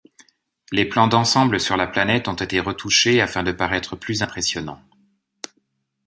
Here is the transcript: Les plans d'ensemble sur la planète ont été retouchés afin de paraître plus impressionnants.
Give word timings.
Les 0.71 0.85
plans 0.85 1.07
d'ensemble 1.07 1.59
sur 1.59 1.77
la 1.77 1.85
planète 1.85 2.27
ont 2.27 2.33
été 2.33 2.59
retouchés 2.59 3.21
afin 3.21 3.43
de 3.43 3.51
paraître 3.51 3.95
plus 3.95 4.23
impressionnants. 4.23 4.81